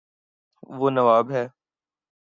وہ 0.69 0.89
نواب 0.89 1.27
ہے 1.31 1.45